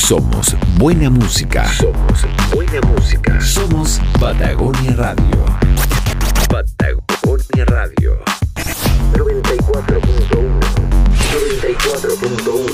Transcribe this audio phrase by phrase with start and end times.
[0.00, 1.70] Somos buena música.
[1.74, 3.40] Somos buena música.
[3.40, 5.44] Somos Patagonia Radio.
[6.48, 8.18] Patagonia Radio.
[9.12, 10.60] 94.1.
[11.60, 12.72] 94.1.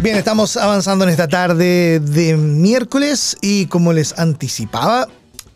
[0.00, 5.06] Bien, estamos avanzando en esta tarde de miércoles y como les anticipaba,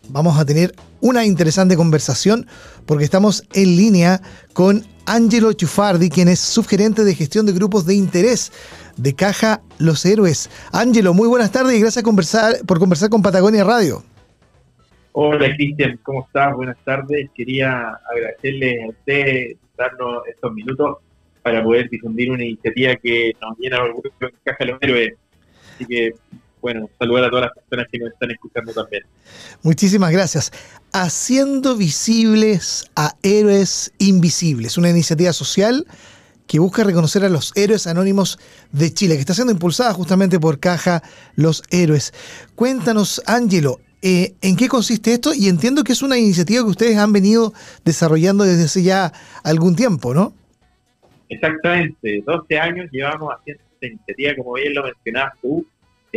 [0.07, 2.47] vamos a tener una interesante conversación
[2.85, 4.21] porque estamos en línea
[4.53, 8.51] con Angelo Chufardi, quien es subgerente de gestión de grupos de interés
[8.97, 10.49] de Caja Los Héroes.
[10.71, 12.03] Angelo, muy buenas tardes y gracias
[12.65, 14.03] por conversar con Patagonia Radio.
[15.11, 16.53] Hola Cristian, ¿cómo estás?
[16.55, 17.29] Buenas tardes.
[17.33, 20.97] Quería agradecerle a usted darnos estos minutos
[21.41, 25.13] para poder difundir una iniciativa que nos llena orgullo en Caja Los Héroes.
[25.75, 26.15] Así que
[26.65, 29.03] bueno, saludar a todas las personas que nos están escuchando también.
[29.61, 30.51] Muchísimas gracias.
[30.93, 35.85] Haciendo visibles a héroes invisibles, una iniciativa social
[36.47, 38.39] que busca reconocer a los héroes anónimos
[38.71, 41.03] de Chile, que está siendo impulsada justamente por Caja
[41.35, 42.13] Los Héroes.
[42.55, 45.35] Cuéntanos, Ángelo, eh, ¿en qué consiste esto?
[45.35, 49.75] Y entiendo que es una iniciativa que ustedes han venido desarrollando desde hace ya algún
[49.75, 50.33] tiempo, ¿no?
[51.29, 55.63] Exactamente, 12 años llevamos haciendo esta iniciativa, como bien lo mencionabas tú,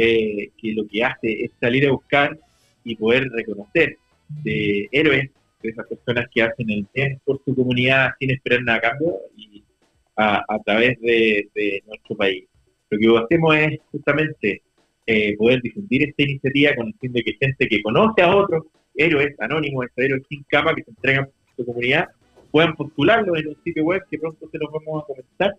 [0.01, 2.39] eh, que lo que hace es salir a buscar
[2.85, 3.97] y poder reconocer
[4.45, 5.29] de héroes,
[5.61, 9.17] de esas personas que hacen el bien por su comunidad sin esperar nada a cambio
[9.37, 9.65] y
[10.15, 12.45] a, través de, nuestro país.
[12.91, 14.63] Lo que hacemos es justamente
[15.05, 18.67] eh, poder difundir esta iniciativa con el fin de que gente que conoce a otros
[18.95, 22.07] héroes anónimos, estos héroes sin capa que se entregan por su comunidad,
[22.53, 25.55] puedan postularlo en un sitio web que pronto se los vamos a comentar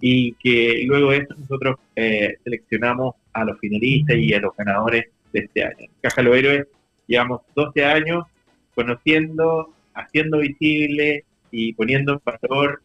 [0.00, 5.06] y que luego de eso nosotros eh, seleccionamos a los finalistas y a los ganadores
[5.32, 5.88] de este año.
[6.00, 6.66] Caja Los Héroes
[7.06, 8.24] llevamos 12 años
[8.74, 12.82] conociendo, haciendo visible y poniendo en valor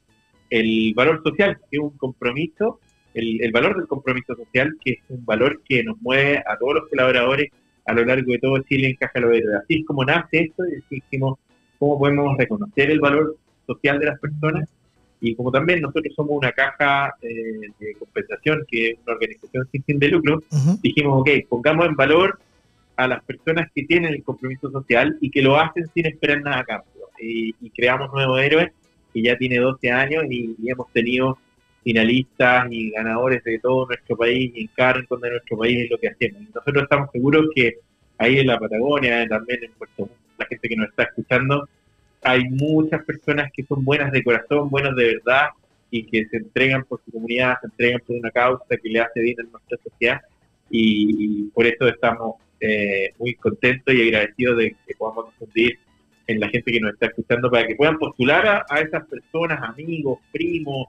[0.50, 2.80] el valor social, que es un compromiso,
[3.14, 6.90] el, valor del compromiso social, que es un valor que nos mueve a todos los
[6.90, 7.52] colaboradores
[7.86, 9.32] a lo largo de todo Chile en Caja Los.
[9.64, 11.40] Así es como nace esto y dijimos
[11.78, 14.70] cómo podemos reconocer el valor social de las personas
[15.22, 19.84] y como también nosotros somos una caja eh, de compensación, que es una organización sin
[19.84, 20.42] fin de lucro,
[20.82, 22.40] dijimos, ok, pongamos en valor
[22.96, 26.60] a las personas que tienen el compromiso social y que lo hacen sin esperar nada
[26.60, 27.08] a cambio.
[27.22, 28.72] Y, creamos Nuevos Héroes,
[29.14, 31.38] que ya tiene 12 años y, hemos tenido
[31.84, 35.98] finalistas y ganadores de todo nuestro país y en cada de nuestro país es lo
[35.98, 36.42] que hacemos.
[36.42, 37.78] Y nosotros estamos seguros que
[38.18, 41.68] ahí en la Patagonia, también en Puerto Montt, la gente que nos está escuchando,
[42.22, 45.50] hay muchas personas que son buenas de corazón, buenas de verdad
[45.92, 49.22] y que se entregan por su comunidad, se entregan por una causa que le hace
[49.22, 50.22] bien a nuestra sociedad.
[50.70, 55.80] Y, por eso estamos eh, muy contentos y agradecidos de que podamos difundir
[56.28, 60.20] en la gente que nos está escuchando para que puedan postular a esas personas, amigos,
[60.32, 60.88] primos,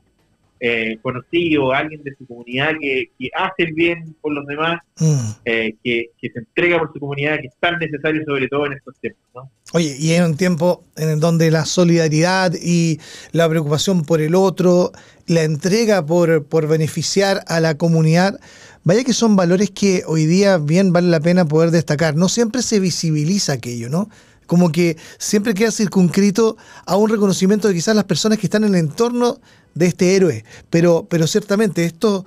[0.62, 5.31] eh, conocido, alguien de su comunidad que, hace el bien por los demás, mm.
[5.47, 8.94] eh, que, se entrega por su comunidad, que es tan necesario sobre todo en estos
[9.00, 9.22] tiempos.
[9.34, 9.50] ¿no?
[9.72, 12.98] Oye, y en un tiempo en donde la solidaridad y
[13.32, 14.93] la preocupación por el otro,
[15.26, 18.38] la entrega por, por beneficiar a la comunidad,
[18.84, 22.16] vaya que son valores que hoy día bien vale la pena poder destacar.
[22.16, 24.10] No siempre se visibiliza aquello, ¿no?
[24.50, 28.75] como que siempre queda circunscrito a un reconocimiento de quizás las personas que están en
[28.75, 29.38] el entorno
[29.75, 30.44] de este héroe.
[30.70, 32.25] Pero, pero ciertamente esto,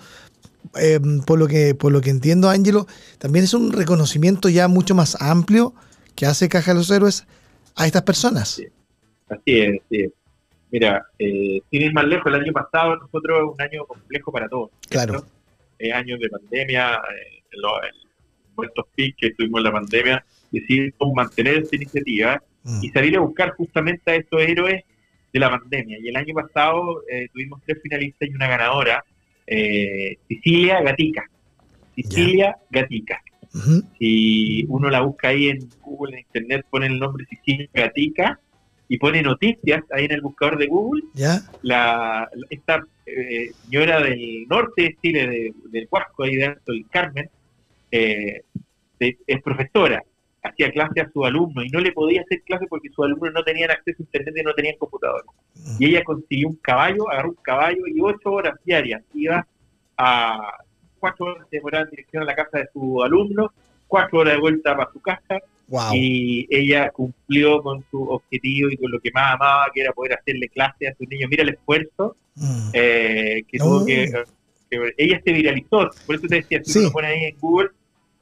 [0.76, 2.88] em, por, lo que, por lo que entiendo, Ángelo,
[3.20, 5.74] también es un reconocimiento ya mucho más amplio
[6.16, 7.26] que hace Caja de los Héroes
[7.76, 8.62] a estas personas.
[9.30, 10.12] Así es, así es.
[10.72, 14.72] Mira, eh, sin ir más lejos, el año pasado nosotros un año complejo para todos.
[14.90, 15.24] Claro.
[15.78, 17.74] Eh, años de pandemia, eh, los,
[18.66, 22.84] estos que tuvimos en la pandemia, decidimos mantener esta iniciativa mm.
[22.84, 24.84] y salir a buscar justamente a estos héroes
[25.34, 25.98] de la pandemia.
[26.00, 29.04] Y el año pasado eh, tuvimos tres finalistas y una ganadora,
[29.48, 31.28] eh, Sicilia Gatica.
[31.96, 33.22] Sicilia Gatica.
[34.00, 38.40] Si uno la busca ahí en Google, en Internet, pone el nombre Sicilia Gatica
[38.88, 41.04] y pone noticias ahí en el buscador de Google.
[41.14, 41.42] ¿Ya?
[41.62, 47.30] La, esta eh, señora del norte de Chile, del Huasco, ahí de Alto del Carmen,
[47.92, 50.04] es profesora
[50.44, 53.44] hacía clase a su alumno y no le podía hacer clase porque sus alumnos no
[53.44, 55.24] tenían acceso a internet y no tenían computador.
[55.56, 55.76] Mm.
[55.80, 59.48] Y ella consiguió un caballo, agarró un caballo y ocho horas diarias iba
[59.98, 60.58] a
[61.00, 63.52] cuatro horas de en dirección a la casa de su alumno,
[63.88, 65.40] cuatro horas de vuelta para su casa.
[65.94, 70.14] Y ella cumplió con su objetivo y con lo que más amaba, que era poder
[70.14, 71.30] hacerle clase a sus niños.
[71.30, 72.70] Mira el esfuerzo mm.
[72.74, 74.12] eh, que tuvo que,
[74.98, 77.70] Ella se viralizó, por eso te decía, si uno lo pone ahí en Google,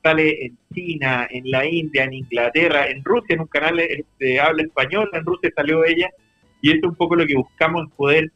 [0.04, 3.82] sale en China, en la India, en Inglaterra, en Rusia, en un canal
[4.20, 6.10] de habla español, en Rusia salió ella,
[6.62, 8.32] y esto es un poco lo que buscamos, poder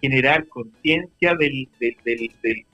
[0.00, 2.64] generar conciencia del, del, del,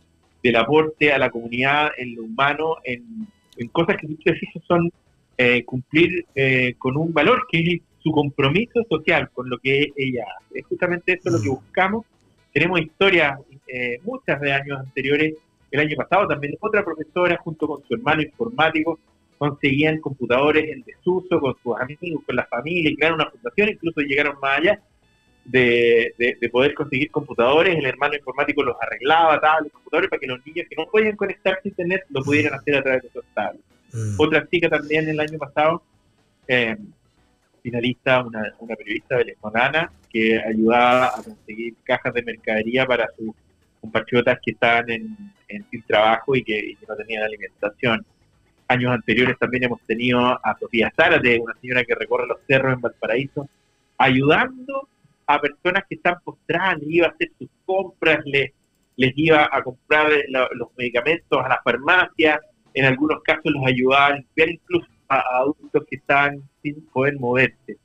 [0.42, 4.92] del, aporte a la comunidad en lo humano, en, en cosas que muchas veces son
[5.38, 10.24] eh, cumplir eh, con un valor que es su compromiso social con lo que ella
[10.38, 10.60] hace.
[10.60, 11.54] Es justamente eso lo que mm.
[11.54, 12.06] buscamos.
[12.52, 15.34] Tenemos historias, eh, muchas de años anteriores,
[15.76, 18.98] el año pasado también otra profesora junto con su hermano informático
[19.38, 24.00] conseguían computadores en desuso con sus amigos, con la familia, y crearon una fundación, incluso
[24.00, 24.80] llegaron más allá
[25.44, 26.14] de,
[26.50, 30.76] poder conseguir computadores, el hermano informático los arreglaba, tablets, computadores, para que los niños que
[30.76, 33.64] no podían conectarse a internet lo pudieran hacer a través de esos tablets.
[33.92, 34.14] Mm.
[34.18, 35.82] Otra chica también el año pasado,
[36.48, 36.76] eh,
[37.62, 43.34] finalista, una, una periodista venezolana, que ayudaba a conseguir cajas de mercadería para sus
[43.86, 48.04] compatriotas que estaban en, sin trabajo y que, no tenían alimentación.
[48.68, 52.80] Años anteriores también hemos tenido a Sofía Zárate, una señora que recorre los cerros en
[52.80, 53.48] Valparaíso,
[53.96, 54.88] ayudando
[55.26, 58.52] a personas que están postradas, les iba a hacer sus compras, les,
[58.96, 62.40] les iba a comprar los medicamentos a la farmacia,
[62.74, 67.78] en algunos casos los ayudaba a limpiar incluso a, adultos que están sin poder moverse.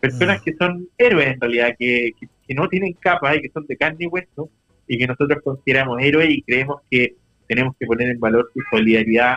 [0.00, 0.44] Personas mm.
[0.44, 2.12] que son héroes en realidad, que,
[2.46, 4.50] que, no tienen capas y que son de carne y hueso
[4.88, 7.14] y que nosotros consideramos héroes y creemos que
[7.46, 9.36] tenemos que poner en valor su solidaridad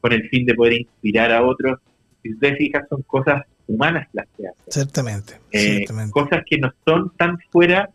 [0.00, 1.80] con el fin de poder inspirar a otros.
[2.22, 4.64] Si ustedes fijan, son cosas humanas las que hacen.
[4.68, 7.90] Ciertamente, eh, Cosas que no son tan fuera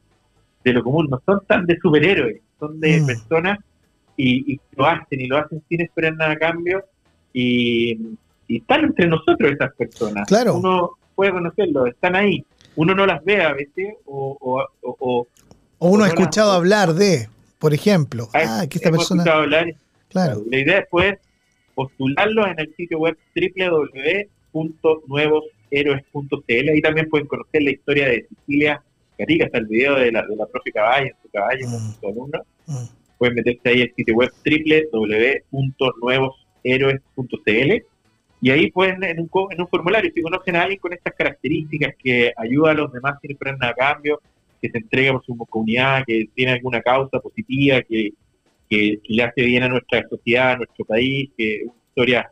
[0.63, 3.05] de lo común, no son tan de superhéroes, son de mm.
[3.05, 3.59] personas
[4.17, 6.83] y, lo hacen y lo hacen sin esperar nada a cambio
[7.33, 7.97] y,
[8.47, 10.27] están entre nosotros esas personas.
[10.27, 10.55] Claro.
[10.55, 12.45] Uno puede conocerlo, están ahí.
[12.75, 14.65] Uno no las ve a veces o...
[14.81, 15.27] O,
[15.89, 17.27] uno ha escuchado hablar de,
[17.59, 19.23] por ejemplo, ah, ah que esta persona...
[19.23, 19.73] Hablar,
[20.09, 20.43] claro.
[20.49, 21.17] La idea después
[21.75, 23.17] postularlos en el sitio web
[24.53, 26.69] www.nuevoshéroes.cl.
[26.69, 28.81] Ahí también pueden conocer la historia de Sicilia
[29.17, 31.93] Carica, hasta el video de la, de la profe Caballo, su caballo con mm.
[31.99, 32.39] su alumno.
[32.67, 34.31] Mm pueden meterse ahí al sitio web
[35.51, 37.85] www.nuevoshéroes.cl
[38.43, 41.93] y ahí pueden, en un, en un formulario, si conocen a alguien con estas características
[42.03, 44.19] que ayuda a los demás sin nada a cambio,
[44.61, 48.11] que se entrega por su comunidad, que tiene alguna causa positiva, que,
[48.69, 52.31] que, le hace bien a nuestra sociedad, a nuestro país, que es una historia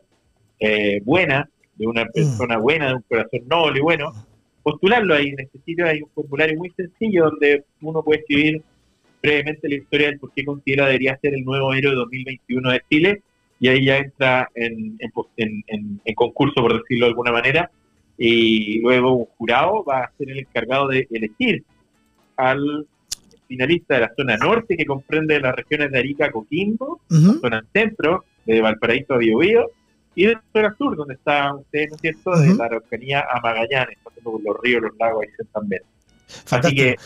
[0.60, 2.12] eh, buena, de una mm.
[2.14, 4.12] persona buena, de un corazón noble y bueno,
[4.62, 5.86] postularlo ahí en este sitio.
[5.86, 8.62] Hay un formulario muy sencillo donde uno puede escribir
[9.22, 13.22] brevemente la historia del por qué considera debería ser el nuevo héroe 2021 de Chile
[13.58, 17.70] y ahí ya entra en, en, concurso, por decirlo de alguna manera,
[18.16, 21.62] y luego un jurado va a ser el encargado de elegir
[22.48, 22.86] al
[23.48, 28.60] finalista de la zona norte, que comprende las regiones de Arica, Coquimbo, zona centro, de
[28.60, 29.70] Valparaíso a Biobío,
[30.14, 33.40] y de la zona sur, donde está usted, ¿no es cierto?, de la Araucanía a
[33.40, 35.82] Magallanes, pasando por los ríos, los lagos y también.
[36.50, 36.96] Así que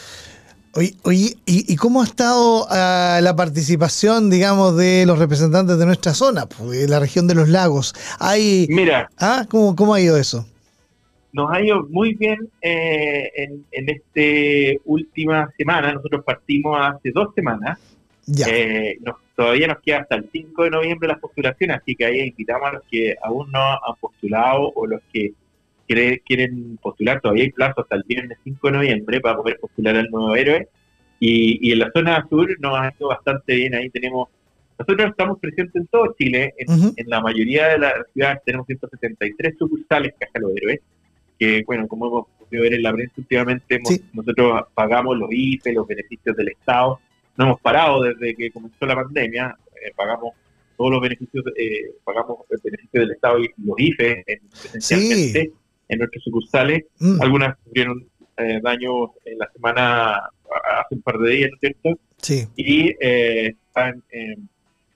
[1.02, 6.46] Oye, ¿y, cómo ha estado ah, la participación, digamos, de los representantes de nuestra zona,
[6.46, 7.94] pues, de la región de los lagos?
[8.18, 9.46] Hay, Mira, ¿ah?
[9.48, 10.46] ¿Cómo, ¿cómo ha ido eso?
[11.34, 15.92] Nos ha ido muy bien eh, en, en esta última semana.
[15.92, 17.78] Nosotros partimos hace dos semanas.
[18.24, 18.46] Ya.
[18.48, 18.98] Eh,
[19.34, 22.72] todavía nos queda hasta el 5 de noviembre las postulaciones, así que ahí invitamos a
[22.74, 25.32] los que aún no han postulado o los que
[25.86, 30.10] quieren postular, todavía hay plazo hasta el viernes 5 de noviembre para poder postular al
[30.10, 30.68] nuevo héroe.
[31.20, 33.74] Y, en la zona sur nos ha ido bastante bien.
[33.74, 34.28] Ahí tenemos,
[34.78, 40.14] nosotros estamos presentes en todo Chile, en, la mayoría de las ciudades tenemos 173 sucursales
[40.18, 40.80] Caja Los Héroes,
[41.38, 43.80] que bueno, como hemos podido ver en la prensa últimamente,
[44.12, 47.00] nosotros pagamos los IFE, los beneficios del Estado,
[47.36, 50.34] no hemos parado desde que comenzó la pandemia, eh, pagamos
[50.76, 55.52] todos los beneficios, eh, pagamos el beneficio del Estado y los IFE esencialmente
[55.88, 56.84] en nuestras sucursales.
[56.98, 57.20] Mm.
[57.20, 60.30] Algunas sufrieron eh, daños en la semana
[60.80, 62.00] hace un par de días, ¿no es cierto?
[62.18, 62.46] Sí.
[62.56, 64.36] Y eh, están eh,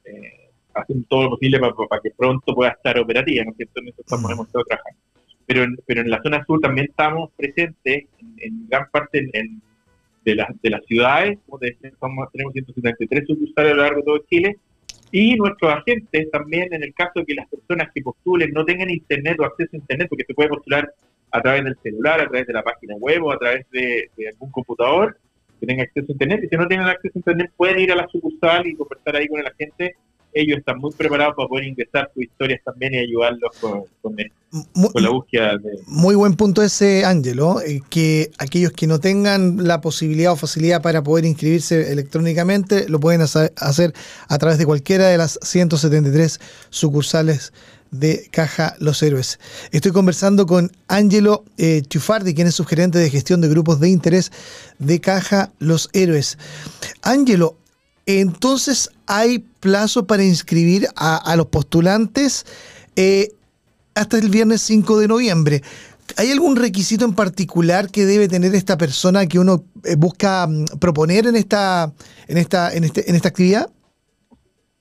[0.05, 3.81] eh, haciendo todo lo posible para, que pronto pueda estar operativa, ¿no es cierto?
[3.81, 4.33] En eso estamos, mm.
[4.33, 5.01] hemos estado trabajando.
[5.49, 8.05] Pero en, pero en la zona sur también estamos presentes
[8.37, 9.29] en, gran parte
[10.25, 11.91] de, las de las ciudades, como te decía,
[12.33, 14.57] tenemos 173 sucursales a lo largo de todo Chile,
[15.11, 18.91] y nuestros agentes también, en el caso de que las personas que postulen no tengan
[18.91, 20.93] internet o acceso a internet, porque se puede postular
[21.31, 24.51] a través del celular, a través de la página web o a través de, algún
[24.51, 25.17] computador
[25.59, 26.41] que tenga acceso a internet.
[26.45, 29.29] Y si no tienen acceso a internet, pueden ir a la sucursal y conversar ahí
[29.29, 29.97] con el agente
[30.33, 33.85] ellos están muy preparados para poder ingresar sus historias también y ayudarlos con,
[34.95, 35.59] la búsqueda.
[35.59, 35.81] De...
[35.87, 40.83] Muy buen punto ese, Ángelo, eh, que aquellos que no tengan la posibilidad o facilidad
[40.83, 43.93] para poder inscribirse electrónicamente lo pueden hacer
[44.29, 47.53] a través de cualquiera de las 173 sucursales
[47.91, 49.39] de Caja Los Héroes.
[49.73, 54.31] Estoy conversando con Angelo eh, Chufardi, quien es subgerente de gestión de grupos de interés
[54.79, 56.39] de Caja Los Héroes.
[57.03, 57.57] Angelo,
[58.09, 62.47] entonces hay plazo para inscribir a, los postulantes
[62.97, 63.29] eh,
[63.95, 65.61] hasta el viernes 5 de noviembre.
[66.17, 70.79] ¿Hay algún requisito en particular que debe tener esta persona que uno eh, busca mm,
[70.81, 71.93] proponer en esta,
[72.29, 73.69] en esta, en este, en esta actividad?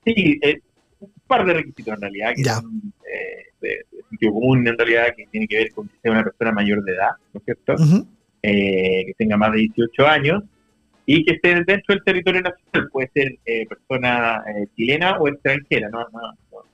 [0.06, 0.60] Sí, eh,
[1.00, 5.26] un par de requisitos en realidad, que son eh, de, sitio común en realidad, que
[5.26, 7.74] tiene que ver con que sea una persona mayor de edad, ¿no es cierto?
[8.40, 10.42] que tenga más de 18 años
[11.10, 12.90] y que esté dentro del territorio nacional.
[12.92, 13.38] Puede ser
[13.68, 14.44] persona
[14.76, 16.06] chilena o extranjera, ¿no?
[16.12, 16.20] no,
[16.52, 16.64] no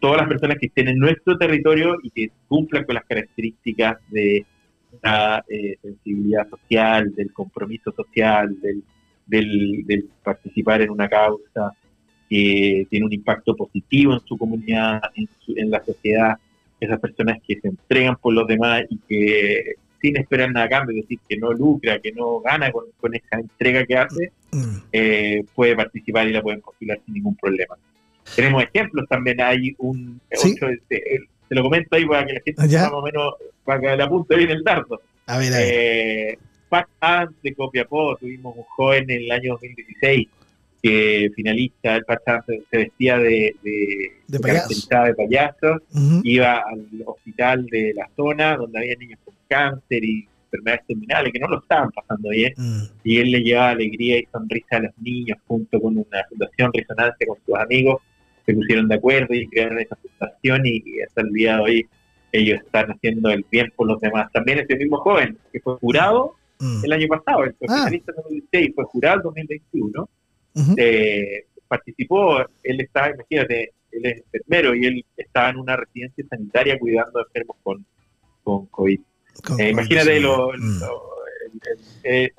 [0.00, 4.46] todas las personas que estén en nuestro territorio y que cumplan con las características de
[5.02, 8.82] la eh, sensibilidad social, del compromiso social, del,
[9.26, 11.72] del, participar en una causa
[12.28, 16.38] que tiene un impacto positivo en su comunidad, en, la sociedad,
[16.80, 20.94] esas personas que se entregan por los demás y que sin esperar nada a cambio,
[20.98, 24.76] es decir, que no lucra, que no gana con, esa entrega que hace, mm.
[24.92, 27.74] eh, puede participar y la pueden postular sin ningún problema.
[28.36, 30.20] Tenemos ejemplos también, hay un...
[30.30, 30.54] ¿Sí?
[30.88, 33.34] te, lo comento ahí para que la gente más o menos,
[33.64, 35.00] para que la apunte bien el dardo.
[35.26, 35.68] A ver, a ver.
[35.72, 36.38] Eh,
[37.42, 40.28] de Copiapó, tuvimos un joven en el año 2016
[40.82, 44.38] que finalista, el Patch se vestía de, de, de,
[45.16, 45.80] payaso,
[46.22, 51.38] iba al hospital de la zona donde había niños con cáncer y enfermedades terminales que
[51.38, 52.82] no lo estaban pasando bien, mm.
[53.02, 57.26] y él le llevaba alegría y sonrisa a los niños junto con una fundación resonancia
[57.26, 58.02] con sus amigos
[58.44, 61.86] se pusieron de acuerdo y crearon esa situación y, hasta el día de hoy
[62.32, 64.30] ellos están haciendo el bien por los demás.
[64.32, 66.84] También ese mismo joven que fue jurado mm.
[66.84, 68.22] el año pasado, el finalista ah.
[68.22, 70.08] 2016, fue jurado el 2021,
[70.76, 76.78] eh, participó, él estaba, imagínate, él es enfermero y él estaba en una residencia sanitaria
[76.78, 77.86] cuidando a enfermos con,
[78.42, 79.00] con COVID.
[79.58, 80.82] Eh, imagínate lo, mm.
[82.02, 82.32] el,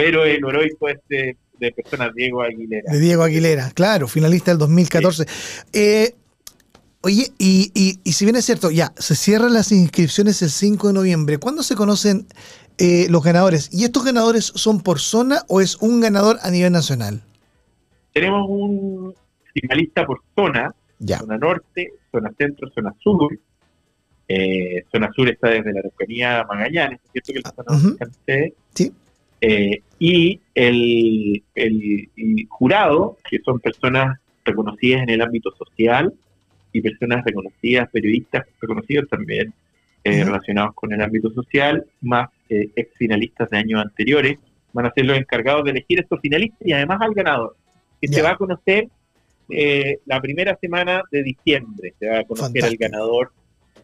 [0.00, 2.92] héroe, lo heroico este de personas Diego Aguilera.
[2.92, 5.26] De Diego Aguilera, claro, finalista del 2014.
[5.72, 6.14] Eh,
[7.02, 7.70] oye, y,
[8.04, 11.38] y, si bien es cierto, ya, se cierran las inscripciones el 5 de noviembre.
[11.38, 12.26] ¿Cuándo se conocen
[12.78, 13.70] eh, los ganadores?
[13.72, 17.22] ¿Y estos ganadores son por zona o es un ganador a nivel nacional?
[18.12, 19.14] Tenemos un
[19.52, 20.74] finalista por zona,
[21.06, 23.38] zona norte, zona centro, zona sur.
[24.28, 27.32] Eh, zona sur está desde la Araucanía a Magallanes, ¿cierto?
[27.32, 28.10] Que la ah, zona
[28.74, 28.92] sí.
[29.40, 31.42] Eh, y el,
[32.48, 36.12] jurado, que son personas reconocidas en el ámbito social
[36.72, 39.52] y personas reconocidas, periodistas reconocidos también
[40.04, 44.38] eh, relacionados con el ámbito social, más eh, ex finalistas de años anteriores,
[44.72, 47.56] van a ser los encargados de elegir estos finalistas y además al ganador,
[48.00, 48.88] que se va a conocer
[49.48, 53.32] la primera semana de diciembre, se va a conocer al ganador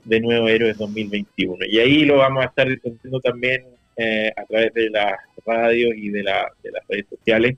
[0.05, 1.67] de Nuevo Héroes 2021.
[1.67, 3.65] Y ahí lo vamos a estar discutiendo también
[3.97, 5.13] eh, a través de las
[5.47, 7.57] radios y de, la, de las redes sociales.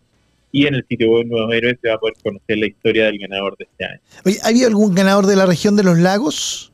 [0.53, 3.19] Y en el sitio web Nuevos Héroes se va a poder conocer la historia del
[3.19, 4.01] ganador de este año.
[4.25, 6.73] Oye, ¿Había algún ganador de la región de los lagos?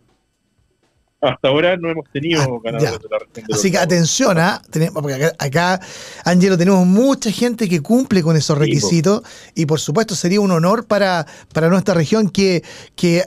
[1.22, 4.62] Hasta ahora no hemos tenido ah, ganadores de la región de Así que atención, ¿ah?
[4.94, 5.80] porque acá, acá,
[6.24, 9.22] Angelo, tenemos mucha gente que cumple con esos requisitos
[9.54, 12.62] y por supuesto sería un honor para, para nuestra región que,
[12.96, 13.24] que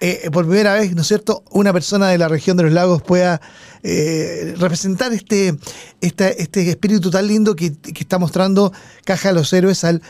[0.00, 3.02] eh, por primera vez, ¿no es cierto?, una persona de la región de los lagos
[3.02, 3.40] pueda
[3.82, 5.54] eh, representar este,
[6.00, 8.72] este espíritu tan lindo que, está mostrando
[9.04, 10.00] Caja de los Héroes al,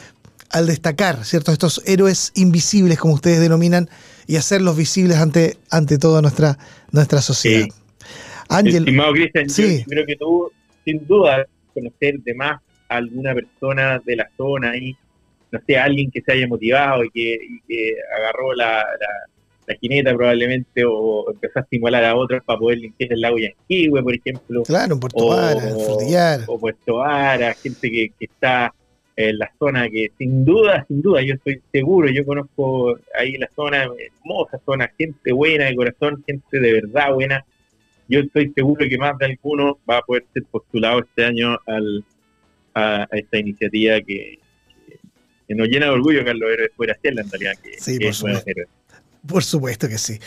[0.50, 3.90] al destacar, ¿cierto?, estos héroes invisibles, como ustedes denominan,
[4.28, 6.56] y hacerlos visibles ante, ante toda nuestra,
[6.92, 7.66] nuestra sociedad.
[8.48, 8.84] Ángel.
[8.84, 10.52] Estimado Cristian, yo creo que tú,
[10.84, 14.96] sin duda, conocer de más a alguna persona de la zona y
[15.50, 19.08] no sé, alguien que se haya motivado y que, agarró la la
[19.80, 24.14] jineta probablemente o empezó a estimular a otros para poder limpiar el lago Yanquihue, por
[24.14, 24.62] ejemplo.
[24.64, 25.62] Claro, en Puerto Vara,
[26.46, 28.74] O Puerto Vara, gente que, está
[29.16, 33.50] en la zona que sin duda, sin duda, yo estoy seguro, yo conozco ahí la
[33.54, 37.44] zona, hermosa zona, gente buena de corazón, gente de verdad buena.
[38.08, 42.04] Yo estoy seguro que más de alguno va a poder ser postulado este año al,
[42.74, 44.38] a, esta iniciativa que,
[45.48, 47.54] nos llena de orgullo, Carlos Héroes, poder hacerla en realidad.
[47.62, 48.14] Que, sí, por
[49.26, 50.18] por supuesto que sí.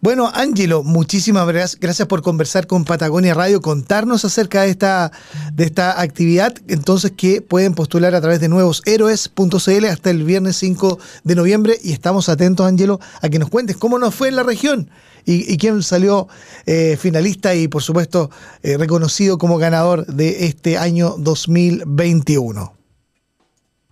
[0.00, 5.12] Bueno, Ángelo, muchísimas gracias por conversar con Patagonia Radio, contarnos acerca de esta,
[5.52, 10.98] de esta actividad, entonces que pueden postular a través de nuevoshéroes.cl hasta el viernes 5
[11.24, 14.42] de noviembre y estamos atentos, Ángelo, a que nos cuentes cómo nos fue en la
[14.42, 14.90] región
[15.26, 16.26] y, quién salió
[16.64, 18.30] eh, finalista y por supuesto
[18.62, 22.72] eh, reconocido como ganador de este año 2021.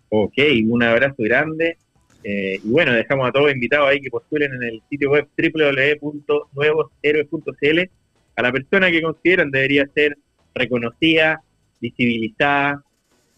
[0.09, 0.35] Ok,
[0.67, 1.77] un abrazo grande
[2.29, 7.81] Eh, y bueno, dejamos a todos invitados ahí que postulen en el sitio web www.nuevoshéroes.cl
[8.35, 10.19] a la persona que consideran debería ser
[10.53, 11.41] reconocida,
[11.81, 12.83] visibilizada,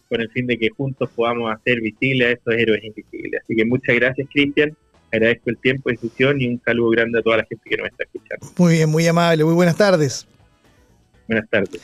[0.08, 3.42] con el fin de que juntos podamos hacer visibles a estos héroes invisibles.
[3.44, 4.74] Así que muchas gracias, Cristian.
[5.12, 8.04] Agradezco el tiempo, decisión y un saludo grande a toda la gente que nos está
[8.04, 8.46] escuchando.
[8.56, 9.44] Muy bien, muy amable.
[9.44, 10.26] Muy buenas tardes.
[11.26, 11.82] Buenas tardes.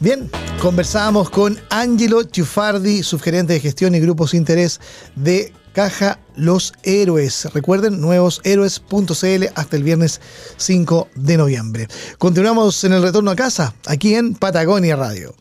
[0.00, 0.28] Bien,
[0.60, 4.80] conversamos con Angelo Ciufardi, subgerente de gestión y grupos de interés
[5.14, 7.52] de Caja Los Héroes.
[7.52, 10.20] Recuerden, nuevoshéroes.cl hasta el viernes
[10.56, 11.88] 5 de noviembre.
[12.16, 15.34] Continuamos en el retorno a casa, aquí en Patagonia Radio.